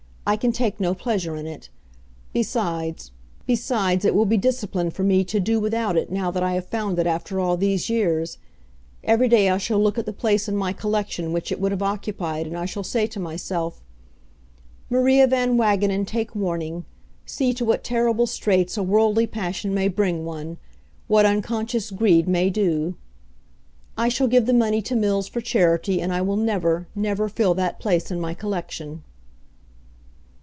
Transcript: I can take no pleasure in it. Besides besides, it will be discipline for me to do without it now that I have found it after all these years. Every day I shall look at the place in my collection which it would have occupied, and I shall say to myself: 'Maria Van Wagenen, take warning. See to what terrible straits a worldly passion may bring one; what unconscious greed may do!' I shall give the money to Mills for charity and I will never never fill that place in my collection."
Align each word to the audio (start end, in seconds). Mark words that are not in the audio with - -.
I 0.23 0.37
can 0.37 0.51
take 0.53 0.79
no 0.79 0.93
pleasure 0.93 1.35
in 1.35 1.45
it. 1.45 1.69
Besides 2.31 3.11
besides, 3.45 4.05
it 4.05 4.15
will 4.15 4.27
be 4.27 4.37
discipline 4.37 4.89
for 4.89 5.03
me 5.03 5.25
to 5.25 5.41
do 5.41 5.59
without 5.59 5.97
it 5.97 6.09
now 6.09 6.31
that 6.31 6.43
I 6.43 6.53
have 6.53 6.67
found 6.67 6.97
it 6.99 7.07
after 7.07 7.39
all 7.41 7.57
these 7.57 7.89
years. 7.89 8.37
Every 9.03 9.27
day 9.27 9.49
I 9.49 9.57
shall 9.57 9.81
look 9.81 9.97
at 9.97 10.05
the 10.05 10.13
place 10.13 10.47
in 10.47 10.55
my 10.55 10.71
collection 10.71 11.33
which 11.33 11.51
it 11.51 11.59
would 11.59 11.73
have 11.73 11.81
occupied, 11.81 12.47
and 12.47 12.55
I 12.55 12.63
shall 12.65 12.83
say 12.83 13.07
to 13.07 13.19
myself: 13.19 13.81
'Maria 14.89 15.27
Van 15.27 15.57
Wagenen, 15.57 16.05
take 16.05 16.33
warning. 16.33 16.85
See 17.25 17.53
to 17.55 17.65
what 17.65 17.83
terrible 17.83 18.27
straits 18.27 18.77
a 18.77 18.83
worldly 18.83 19.27
passion 19.27 19.73
may 19.73 19.89
bring 19.89 20.23
one; 20.23 20.59
what 21.07 21.25
unconscious 21.25 21.89
greed 21.91 22.29
may 22.29 22.49
do!' 22.49 22.95
I 23.97 24.07
shall 24.07 24.27
give 24.27 24.45
the 24.45 24.53
money 24.53 24.81
to 24.83 24.95
Mills 24.95 25.27
for 25.27 25.41
charity 25.41 25.99
and 25.99 26.13
I 26.13 26.21
will 26.21 26.37
never 26.37 26.87
never 26.95 27.27
fill 27.27 27.53
that 27.55 27.79
place 27.79 28.11
in 28.11 28.21
my 28.21 28.33
collection." 28.33 29.03